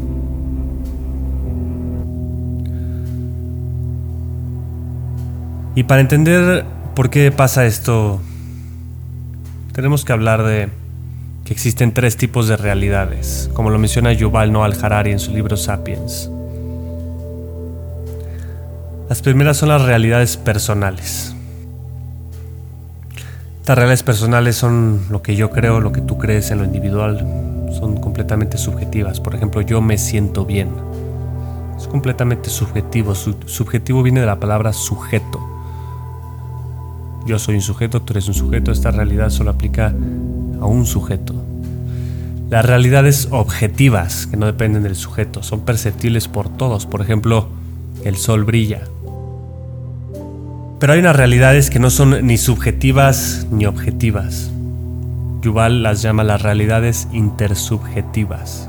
Y 5.78 5.84
para 5.84 6.00
entender 6.00 6.64
por 6.96 7.08
qué 7.08 7.30
pasa 7.30 7.64
esto, 7.64 8.20
tenemos 9.74 10.04
que 10.04 10.12
hablar 10.12 10.42
de 10.42 10.70
que 11.44 11.52
existen 11.52 11.94
tres 11.94 12.16
tipos 12.16 12.48
de 12.48 12.56
realidades, 12.56 13.48
como 13.54 13.70
lo 13.70 13.78
menciona 13.78 14.12
Yuval 14.12 14.50
Noah 14.50 14.72
Harari 14.82 15.12
en 15.12 15.20
su 15.20 15.32
libro 15.32 15.56
Sapiens. 15.56 16.32
Las 19.08 19.22
primeras 19.22 19.56
son 19.56 19.68
las 19.68 19.82
realidades 19.82 20.36
personales. 20.36 21.32
Estas 23.68 23.76
realidades 23.76 24.02
personales 24.02 24.56
son 24.56 25.02
lo 25.10 25.20
que 25.20 25.36
yo 25.36 25.50
creo, 25.50 25.78
lo 25.78 25.92
que 25.92 26.00
tú 26.00 26.16
crees 26.16 26.50
en 26.50 26.56
lo 26.56 26.64
individual. 26.64 27.18
Son 27.78 28.00
completamente 28.00 28.56
subjetivas. 28.56 29.20
Por 29.20 29.34
ejemplo, 29.34 29.60
yo 29.60 29.82
me 29.82 29.98
siento 29.98 30.46
bien. 30.46 30.70
Es 31.76 31.86
completamente 31.86 32.48
subjetivo. 32.48 33.14
subjetivo 33.14 34.02
viene 34.02 34.20
de 34.20 34.26
la 34.26 34.40
palabra 34.40 34.72
sujeto. 34.72 35.38
Yo 37.26 37.38
soy 37.38 37.56
un 37.56 37.60
sujeto, 37.60 38.00
tú 38.00 38.14
eres 38.14 38.26
un 38.28 38.32
sujeto. 38.32 38.72
Esta 38.72 38.90
realidad 38.90 39.28
solo 39.28 39.50
aplica 39.50 39.88
a 39.88 40.64
un 40.64 40.86
sujeto. 40.86 41.34
Las 42.48 42.64
realidades 42.64 43.28
objetivas, 43.32 44.26
que 44.28 44.38
no 44.38 44.46
dependen 44.46 44.82
del 44.82 44.96
sujeto, 44.96 45.42
son 45.42 45.60
perceptibles 45.60 46.26
por 46.26 46.48
todos. 46.48 46.86
Por 46.86 47.02
ejemplo, 47.02 47.48
el 48.02 48.16
sol 48.16 48.44
brilla, 48.44 48.84
pero 50.78 50.92
hay 50.92 51.00
unas 51.00 51.16
realidades 51.16 51.70
que 51.70 51.80
no 51.80 51.90
son 51.90 52.26
ni 52.26 52.38
subjetivas 52.38 53.46
ni 53.50 53.66
objetivas. 53.66 54.50
Yuval 55.42 55.82
las 55.82 56.02
llama 56.02 56.22
las 56.22 56.42
realidades 56.42 57.08
intersubjetivas. 57.12 58.68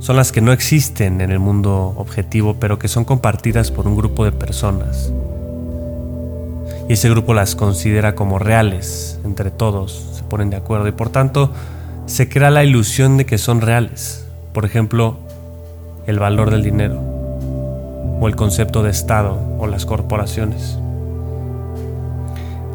Son 0.00 0.16
las 0.16 0.32
que 0.32 0.40
no 0.40 0.52
existen 0.52 1.20
en 1.20 1.30
el 1.30 1.38
mundo 1.38 1.94
objetivo, 1.96 2.56
pero 2.58 2.78
que 2.78 2.88
son 2.88 3.04
compartidas 3.04 3.70
por 3.70 3.86
un 3.86 3.96
grupo 3.96 4.24
de 4.24 4.32
personas. 4.32 5.12
Y 6.88 6.94
ese 6.94 7.10
grupo 7.10 7.34
las 7.34 7.54
considera 7.54 8.14
como 8.14 8.38
reales, 8.38 9.20
entre 9.24 9.50
todos 9.50 10.14
se 10.14 10.22
ponen 10.24 10.50
de 10.50 10.56
acuerdo 10.56 10.88
y 10.88 10.92
por 10.92 11.10
tanto 11.10 11.52
se 12.06 12.28
crea 12.28 12.50
la 12.50 12.64
ilusión 12.64 13.18
de 13.18 13.26
que 13.26 13.38
son 13.38 13.60
reales. 13.60 14.26
Por 14.52 14.64
ejemplo, 14.64 15.18
el 16.06 16.18
valor 16.18 16.50
del 16.50 16.62
dinero 16.62 17.17
o 18.20 18.28
el 18.28 18.36
concepto 18.36 18.82
de 18.82 18.90
Estado 18.90 19.38
o 19.58 19.66
las 19.66 19.86
corporaciones. 19.86 20.78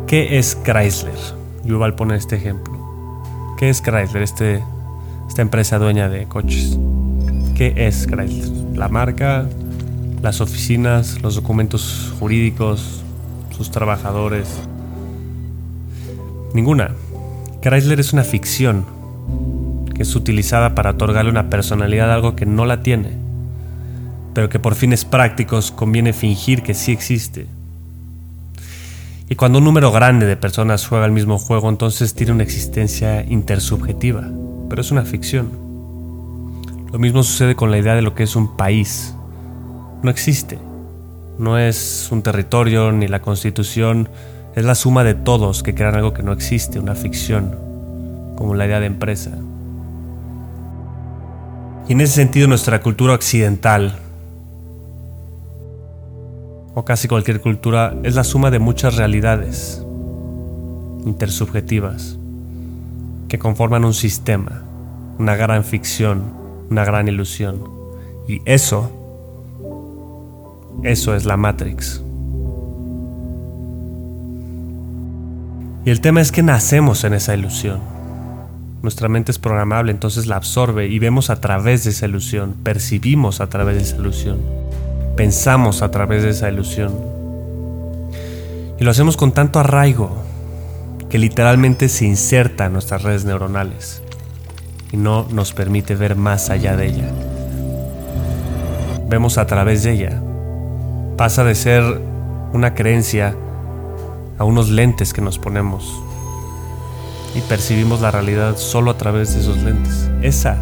¿Qué 0.07 0.37
es 0.37 0.57
Chrysler? 0.63 1.17
Yuval 1.65 1.95
pone 1.95 2.15
este 2.15 2.35
ejemplo. 2.35 2.73
¿Qué 3.57 3.69
es 3.69 3.81
Chrysler, 3.81 4.21
este, 4.21 4.63
esta 5.27 5.41
empresa 5.41 5.79
dueña 5.79 6.09
de 6.09 6.25
coches? 6.25 6.77
¿Qué 7.55 7.73
es 7.75 8.07
Chrysler? 8.07 8.77
La 8.77 8.89
marca, 8.89 9.45
las 10.21 10.41
oficinas, 10.41 11.21
los 11.21 11.35
documentos 11.35 12.13
jurídicos, 12.19 13.03
sus 13.55 13.71
trabajadores. 13.71 14.47
Ninguna. 16.53 16.91
Chrysler 17.61 17.99
es 17.99 18.13
una 18.13 18.23
ficción 18.23 18.85
que 19.93 20.03
es 20.03 20.15
utilizada 20.15 20.75
para 20.75 20.91
otorgarle 20.91 21.31
una 21.31 21.49
personalidad 21.49 22.11
a 22.11 22.15
algo 22.15 22.35
que 22.35 22.45
no 22.45 22.65
la 22.65 22.83
tiene 22.83 23.22
pero 24.33 24.49
que 24.49 24.59
por 24.59 24.75
fines 24.75 25.05
prácticos 25.05 25.71
conviene 25.71 26.13
fingir 26.13 26.63
que 26.63 26.73
sí 26.73 26.91
existe. 26.91 27.47
Y 29.29 29.35
cuando 29.35 29.59
un 29.59 29.63
número 29.63 29.91
grande 29.91 30.25
de 30.25 30.35
personas 30.35 30.85
juega 30.85 31.05
el 31.05 31.11
mismo 31.11 31.39
juego, 31.39 31.69
entonces 31.69 32.13
tiene 32.13 32.33
una 32.33 32.43
existencia 32.43 33.23
intersubjetiva, 33.23 34.29
pero 34.69 34.81
es 34.81 34.91
una 34.91 35.03
ficción. 35.03 35.49
Lo 36.91 36.99
mismo 36.99 37.23
sucede 37.23 37.55
con 37.55 37.71
la 37.71 37.79
idea 37.79 37.95
de 37.95 38.01
lo 38.01 38.13
que 38.13 38.23
es 38.23 38.35
un 38.35 38.55
país. 38.55 39.15
No 40.03 40.11
existe. 40.11 40.59
No 41.39 41.57
es 41.57 42.09
un 42.11 42.21
territorio 42.21 42.91
ni 42.91 43.07
la 43.07 43.21
constitución, 43.21 44.09
es 44.55 44.65
la 44.65 44.75
suma 44.75 45.03
de 45.03 45.15
todos 45.15 45.63
que 45.63 45.73
crean 45.73 45.95
algo 45.95 46.13
que 46.13 46.21
no 46.21 46.31
existe, 46.31 46.77
una 46.77 46.93
ficción, 46.93 47.55
como 48.37 48.53
la 48.53 48.67
idea 48.67 48.79
de 48.79 48.85
empresa. 48.85 49.31
Y 51.87 51.93
en 51.93 52.01
ese 52.01 52.13
sentido 52.13 52.47
nuestra 52.47 52.81
cultura 52.81 53.15
occidental, 53.15 53.99
o 56.75 56.85
casi 56.85 57.07
cualquier 57.07 57.41
cultura 57.41 57.95
es 58.03 58.15
la 58.15 58.23
suma 58.23 58.49
de 58.51 58.59
muchas 58.59 58.95
realidades 58.95 59.83
intersubjetivas 61.05 62.17
que 63.27 63.37
conforman 63.37 63.85
un 63.85 63.93
sistema, 63.93 64.63
una 65.19 65.35
gran 65.35 65.63
ficción, 65.63 66.23
una 66.69 66.85
gran 66.85 67.07
ilusión. 67.07 67.63
Y 68.27 68.41
eso, 68.45 68.91
eso 70.83 71.15
es 71.15 71.25
la 71.25 71.37
Matrix. 71.37 72.01
Y 75.85 75.89
el 75.89 75.99
tema 75.99 76.21
es 76.21 76.31
que 76.31 76.41
nacemos 76.41 77.03
en 77.03 77.13
esa 77.13 77.35
ilusión. 77.35 77.81
Nuestra 78.81 79.09
mente 79.09 79.31
es 79.31 79.39
programable, 79.39 79.91
entonces 79.91 80.27
la 80.27 80.37
absorbe 80.37 80.87
y 80.87 80.99
vemos 80.99 81.29
a 81.29 81.39
través 81.39 81.83
de 81.83 81.91
esa 81.91 82.05
ilusión, 82.05 82.55
percibimos 82.63 83.41
a 83.41 83.47
través 83.47 83.75
de 83.75 83.81
esa 83.83 83.95
ilusión 83.97 84.62
pensamos 85.15 85.81
a 85.81 85.91
través 85.91 86.23
de 86.23 86.29
esa 86.29 86.49
ilusión. 86.49 86.93
Y 88.79 88.83
lo 88.83 88.91
hacemos 88.91 89.17
con 89.17 89.31
tanto 89.31 89.59
arraigo 89.59 90.11
que 91.09 91.19
literalmente 91.19 91.89
se 91.89 92.05
inserta 92.05 92.65
en 92.65 92.73
nuestras 92.73 93.03
redes 93.03 93.23
neuronales 93.23 94.01
y 94.91 94.97
no 94.97 95.27
nos 95.31 95.53
permite 95.53 95.95
ver 95.95 96.15
más 96.15 96.49
allá 96.49 96.75
de 96.75 96.87
ella. 96.87 97.09
Vemos 99.07 99.37
a 99.37 99.45
través 99.45 99.83
de 99.83 99.91
ella. 99.91 100.21
Pasa 101.17 101.43
de 101.43 101.53
ser 101.53 101.83
una 102.53 102.73
creencia 102.73 103.35
a 104.39 104.43
unos 104.43 104.69
lentes 104.69 105.13
que 105.13 105.21
nos 105.21 105.37
ponemos 105.37 106.01
y 107.35 107.41
percibimos 107.41 108.01
la 108.01 108.11
realidad 108.11 108.57
solo 108.57 108.91
a 108.91 108.97
través 108.97 109.33
de 109.33 109.41
esos 109.41 109.57
lentes. 109.57 110.09
Esa 110.21 110.57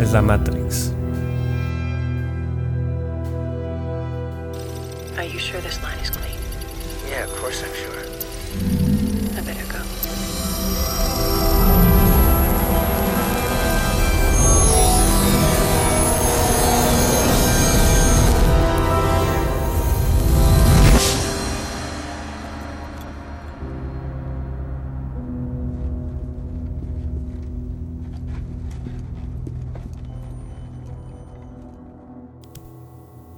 es 0.00 0.12
la 0.12 0.22
Matrix. 0.22 0.92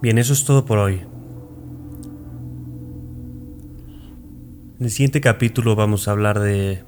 Bien, 0.02 0.18
eso 0.18 0.32
es 0.32 0.44
todo 0.44 0.64
por 0.64 0.78
hoy. 0.78 0.94
En 4.80 4.86
el 4.86 4.90
siguiente 4.90 5.20
capítulo 5.20 5.76
vamos 5.76 6.08
a 6.08 6.10
hablar 6.10 6.40
de 6.40 6.84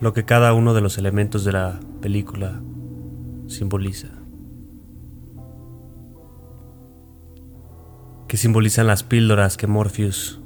lo 0.00 0.12
que 0.12 0.24
cada 0.24 0.52
uno 0.52 0.74
de 0.74 0.80
los 0.80 0.98
elementos 0.98 1.44
de 1.44 1.52
la 1.52 1.78
película 2.02 2.60
simboliza. 3.46 4.08
¿Qué 8.26 8.36
simbolizan 8.36 8.88
las 8.88 9.04
píldoras 9.04 9.56
que 9.56 9.68
Morpheus 9.68 10.40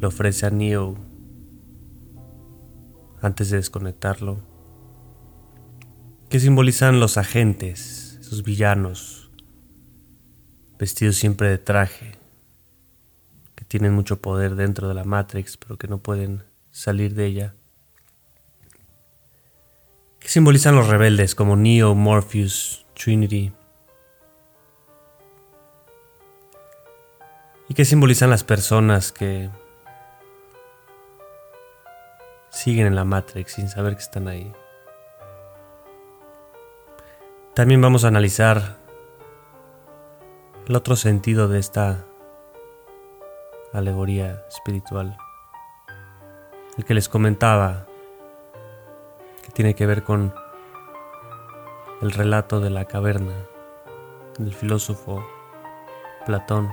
le 0.00 0.06
ofrece 0.06 0.46
a 0.46 0.50
Neo 0.50 0.96
antes 3.20 3.50
de 3.50 3.58
desconectarlo? 3.58 4.38
¿Qué 6.30 6.40
simbolizan 6.40 6.98
los 6.98 7.18
agentes, 7.18 8.16
esos 8.22 8.42
villanos 8.42 9.25
vestidos 10.78 11.16
siempre 11.16 11.48
de 11.48 11.58
traje, 11.58 12.12
que 13.54 13.64
tienen 13.64 13.92
mucho 13.94 14.20
poder 14.20 14.54
dentro 14.54 14.88
de 14.88 14.94
la 14.94 15.04
Matrix, 15.04 15.56
pero 15.56 15.76
que 15.76 15.88
no 15.88 15.98
pueden 15.98 16.44
salir 16.70 17.14
de 17.14 17.26
ella. 17.26 17.54
¿Qué 20.18 20.28
simbolizan 20.28 20.74
los 20.74 20.88
rebeldes 20.88 21.34
como 21.34 21.56
Neo, 21.56 21.94
Morpheus, 21.94 22.84
Trinity? 22.94 23.52
¿Y 27.68 27.74
qué 27.74 27.84
simbolizan 27.84 28.30
las 28.30 28.44
personas 28.44 29.12
que 29.12 29.50
siguen 32.50 32.86
en 32.86 32.94
la 32.94 33.04
Matrix 33.04 33.52
sin 33.52 33.68
saber 33.68 33.94
que 33.94 34.02
están 34.02 34.28
ahí? 34.28 34.52
También 37.54 37.80
vamos 37.80 38.04
a 38.04 38.08
analizar 38.08 38.76
el 40.66 40.74
otro 40.74 40.96
sentido 40.96 41.46
de 41.46 41.60
esta 41.60 42.04
alegoría 43.72 44.44
espiritual, 44.48 45.16
el 46.76 46.84
que 46.84 46.92
les 46.92 47.08
comentaba, 47.08 47.86
que 49.44 49.52
tiene 49.52 49.76
que 49.76 49.86
ver 49.86 50.02
con 50.02 50.34
el 52.02 52.10
relato 52.10 52.58
de 52.58 52.70
la 52.70 52.84
caverna 52.86 53.34
del 54.38 54.52
filósofo 54.52 55.24
Platón. 56.26 56.68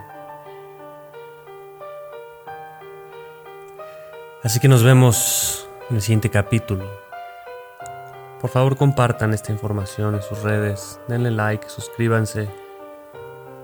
Así 4.42 4.60
que 4.60 4.68
nos 4.68 4.84
vemos 4.84 5.70
en 5.92 5.98
el 5.98 6.02
siguiente 6.02 6.32
capítulo. 6.32 6.90
Por 8.42 8.50
favor 8.50 8.76
compartan 8.76 9.36
esta 9.36 9.52
información 9.52 10.16
en 10.16 10.24
sus 10.24 10.42
redes, 10.42 11.00
denle 11.08 11.30
like, 11.30 11.70
suscríbanse, 11.70 12.63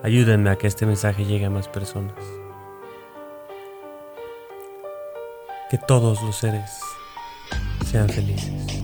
ayúdenme 0.03 0.49
a 0.49 0.57
que 0.57 0.67
este 0.67 0.85
mensaje 0.85 1.25
llegue 1.25 1.45
a 1.45 1.49
más 1.49 1.67
personas. 1.67 2.15
Que 5.69 5.77
todos 5.77 6.21
los 6.23 6.35
seres 6.35 6.79
sean 7.85 8.09
felices. 8.09 8.81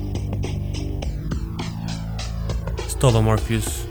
Es 2.86 2.98
todo, 2.98 3.22
Morpheus. 3.22 3.85